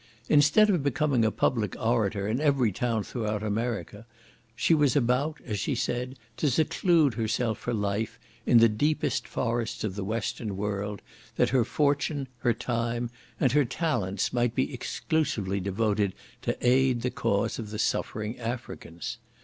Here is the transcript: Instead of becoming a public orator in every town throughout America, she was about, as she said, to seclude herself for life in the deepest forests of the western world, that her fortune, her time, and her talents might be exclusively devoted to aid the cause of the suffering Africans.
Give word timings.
Instead 0.29 0.71
of 0.71 0.81
becoming 0.81 1.23
a 1.23 1.29
public 1.29 1.75
orator 1.79 2.27
in 2.27 2.41
every 2.41 2.71
town 2.71 3.03
throughout 3.03 3.43
America, 3.43 4.07
she 4.55 4.73
was 4.73 4.95
about, 4.95 5.37
as 5.45 5.59
she 5.59 5.75
said, 5.75 6.17
to 6.37 6.49
seclude 6.49 7.13
herself 7.13 7.59
for 7.59 7.71
life 7.71 8.17
in 8.47 8.57
the 8.57 8.67
deepest 8.67 9.27
forests 9.27 9.83
of 9.83 9.93
the 9.93 10.03
western 10.03 10.57
world, 10.57 11.03
that 11.35 11.49
her 11.49 11.63
fortune, 11.63 12.27
her 12.39 12.51
time, 12.51 13.11
and 13.39 13.51
her 13.51 13.63
talents 13.63 14.33
might 14.33 14.55
be 14.55 14.73
exclusively 14.73 15.59
devoted 15.59 16.15
to 16.41 16.57
aid 16.67 17.03
the 17.03 17.11
cause 17.11 17.59
of 17.59 17.69
the 17.69 17.77
suffering 17.77 18.39
Africans. 18.39 19.19